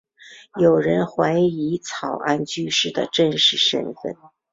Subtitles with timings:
[0.59, 4.15] 有人怀疑草庵居士的真实身份。